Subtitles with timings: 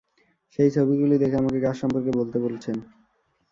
[0.53, 2.77] সেই ছবিগুলি দেখে আমাকে গাছ সম্পর্কে বলতে বলছেন।